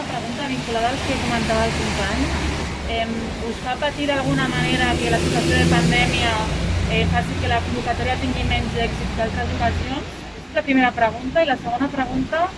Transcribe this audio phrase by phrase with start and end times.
[0.00, 2.22] una pregunta vinculada al que comentava el company.
[2.90, 3.06] Eh,
[3.48, 6.32] us fa patir d'alguna manera que la situació de pandèmia
[6.90, 10.16] eh, faci que la convocatòria tingui menys èxit que altres ocasions?
[10.48, 11.44] És la primera pregunta.
[11.44, 12.48] I la segona pregunta,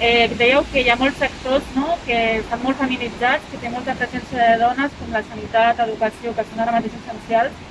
[0.00, 3.96] eh, dèieu que hi ha molts sectors no, que estan molt feminitzats, que té molta
[4.02, 7.66] presència de dones, com la sanitat, educació, que són ara mateix essencials.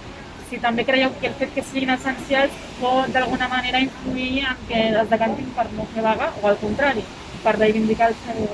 [0.49, 4.85] Si també creieu que el fet que siguin essencials pot d'alguna manera influir en que
[5.03, 7.03] es decantin per no fer vaga, o al contrari,
[7.43, 8.45] per reivindicar el seu...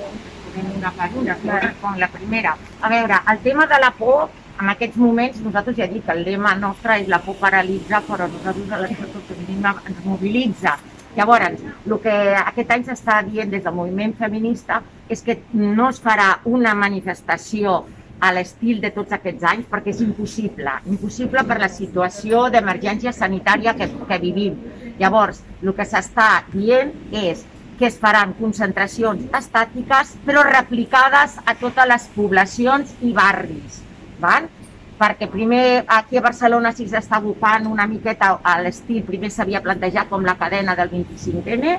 [0.63, 1.73] una per una, vale.
[1.81, 2.55] con la primera.
[2.81, 6.55] A veure, el tema de la por, en aquests moments, nosaltres ja que el lema
[6.55, 10.77] nostre és la por paralitza, però nosaltres a l'estat feminisme ens mobilitza.
[11.15, 16.01] Llavors, el que aquest any s'està dient des del moviment feminista és que no es
[16.03, 17.85] farà una manifestació
[18.19, 23.75] a l'estil de tots aquests anys perquè és impossible, impossible per la situació d'emergència sanitària
[23.75, 24.55] que, que vivim.
[24.99, 27.43] Llavors, el que s'està dient és
[27.79, 33.81] que es faran concentracions estàtiques però replicades a totes les poblacions i barris.
[34.19, 34.47] Val?
[34.95, 40.09] perquè primer aquí a Barcelona sí s'està abocant una miqueta a l'estil, primer s'havia plantejat
[40.09, 41.75] com la cadena del 25N,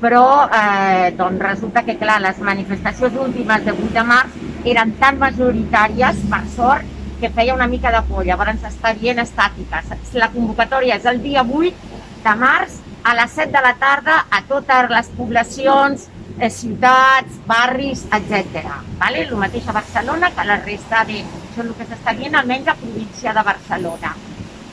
[0.00, 4.40] però eh, doncs resulta que clar, les manifestacions últimes de 8 de març
[4.72, 6.88] eren tan majoritàries, per sort,
[7.20, 9.92] que feia una mica de por, llavors s'està dient estàtiques.
[10.18, 14.40] La convocatòria és el dia 8 de març a les 7 de la tarda a
[14.48, 16.06] totes les poblacions,
[16.38, 18.64] eh, ciutats, barris, etc.
[18.98, 19.26] Vale?
[19.28, 21.20] El mateix a Barcelona que a la resta de...
[21.20, 24.14] Això és el que s'està dient almenys a província de Barcelona.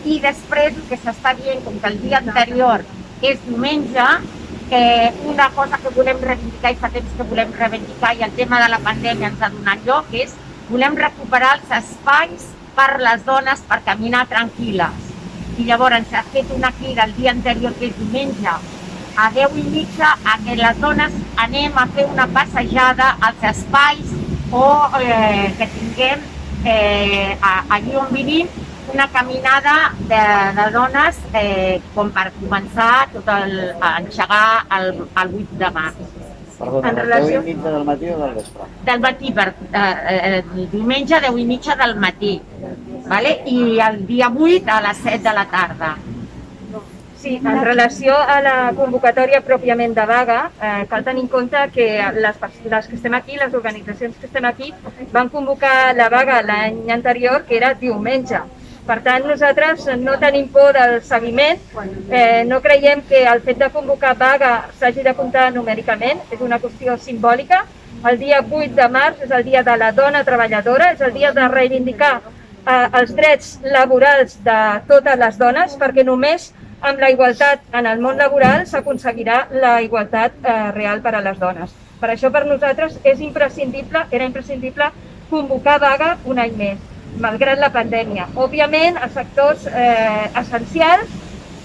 [0.07, 2.85] I després el que s'està dient, com que el dia anterior
[3.21, 4.07] és diumenge,
[4.71, 8.63] eh, una cosa que volem reivindicar i fa temps que volem reivindicar i el tema
[8.63, 10.33] de la pandèmia ens ha donat lloc és
[10.71, 15.10] volem recuperar els espais per les dones per caminar tranquil·les
[15.57, 18.55] i llavors s'ha fet una crida el dia anterior, que és diumenge,
[19.17, 24.13] a 10 i mitja, a que les dones anem a fer una passejada als espais
[24.51, 24.65] o
[25.01, 26.23] eh, que tinguem
[26.65, 27.37] eh,
[27.69, 28.47] allí on vivim
[28.93, 30.21] una caminada de,
[30.57, 36.01] de dones eh, com per començar tot el, a enxegar el, el 8 de març.
[36.61, 37.41] Perdona, en relació...
[37.41, 38.67] 10 i mitja del matí o del vespre?
[38.89, 39.85] Del matí, per, eh,
[40.17, 42.35] eh, diumenge 10 i mitja del matí
[43.11, 43.41] vale?
[43.45, 45.95] i el dia 8 a les 7 de la tarda.
[47.21, 51.85] Sí, en relació a la convocatòria pròpiament de vaga, eh, cal tenir en compte que
[52.15, 52.39] les,
[52.71, 54.71] les que estem aquí, les organitzacions que estem aquí,
[55.11, 58.41] van convocar la vaga l'any anterior, que era diumenge.
[58.87, 61.61] Per tant, nosaltres no tenim por del seguiment,
[62.09, 66.57] eh, no creiem que el fet de convocar vaga s'hagi de comptar numèricament, és una
[66.63, 67.65] qüestió simbòlica.
[68.09, 71.35] El dia 8 de març és el dia de la dona treballadora, és el dia
[71.37, 72.15] de reivindicar
[72.65, 74.57] eh, els drets laborals de
[74.89, 76.51] totes les dones, perquè només
[76.81, 81.39] amb la igualtat en el món laboral s'aconseguirà la igualtat eh, real per a les
[81.39, 81.73] dones.
[82.01, 84.89] Per això per nosaltres és imprescindible, era imprescindible
[85.29, 86.79] convocar vaga un any més,
[87.21, 88.27] malgrat la pandèmia.
[88.35, 91.13] Òbviament, els sectors eh, essencials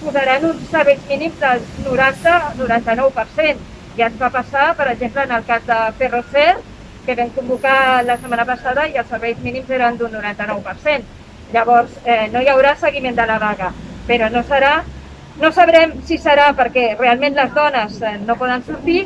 [0.03, 3.73] posaran uns serveis mínims del 90-99%.
[3.97, 6.51] Ja ens va passar, per exemple, en el cas de Ferrocer,
[7.07, 11.15] que vam convocar la setmana passada i els serveis mínims eren d'un 99%.
[11.55, 13.71] Llavors, eh, no hi haurà seguiment de la vaga,
[14.07, 14.75] però no serà
[15.37, 19.03] no sabrem si serà perquè realment les dones eh, no poden sortir,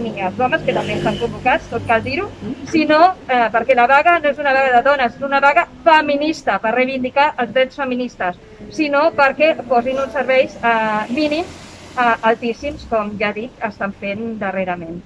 [0.00, 2.26] ni els homes, que també estan convocats, tot cal dir-ho,
[2.68, 6.58] sinó eh, perquè la vaga no és una vaga de dones, és una vaga feminista,
[6.60, 8.36] per reivindicar els drets feministes,
[8.76, 11.56] sinó perquè posin uns serveis eh, mínims
[11.96, 15.00] eh, altíssims, com ja dic, estan fent darrerament.